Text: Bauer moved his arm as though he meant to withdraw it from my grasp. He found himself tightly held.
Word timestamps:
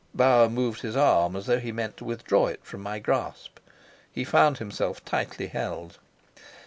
Bauer 0.15 0.49
moved 0.49 0.81
his 0.81 0.95
arm 0.97 1.35
as 1.35 1.45
though 1.45 1.59
he 1.59 1.71
meant 1.71 1.95
to 1.97 2.03
withdraw 2.05 2.47
it 2.47 2.61
from 2.65 2.81
my 2.81 2.97
grasp. 2.97 3.59
He 4.11 4.23
found 4.23 4.57
himself 4.57 5.05
tightly 5.05 5.45
held. 5.45 5.99